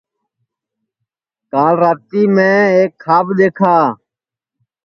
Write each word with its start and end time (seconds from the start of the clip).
کال 1.51 1.73
راتی 1.83 2.23
میں 2.35 2.57
ایک 2.75 2.91
کھاب 3.03 3.25
دؔیکھا 3.37 3.77